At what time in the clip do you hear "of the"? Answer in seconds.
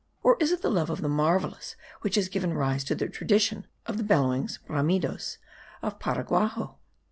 0.89-1.07, 3.85-4.03